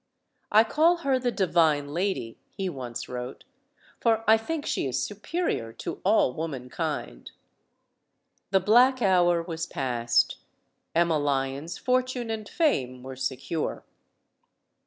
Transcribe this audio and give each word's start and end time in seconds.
"I 0.51 0.63
call 0.63 0.97
her 1.05 1.19
'The 1.19 1.31
Divine 1.31 1.89
Lady,'" 1.93 2.39
he 2.57 2.69
once 2.69 3.07
wrote. 3.07 3.43
"For 3.99 4.23
I 4.27 4.35
think 4.35 4.65
she 4.65 4.87
is 4.87 5.03
superior 5.05 5.71
to 5.73 6.01
all 6.03 6.33
womankind." 6.33 7.29
The 8.49 8.59
black 8.61 8.99
hour 9.03 9.43
was 9.43 9.67
past. 9.67 10.37
Emma 10.95 11.19
Lyon's 11.19 11.77
fortune 11.77 12.31
and 12.31 12.49
fame 12.49 13.03
were 13.03 13.15
secure. 13.15 13.83